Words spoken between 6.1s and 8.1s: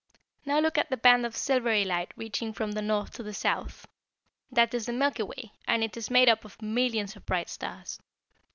up of millions of bright stars.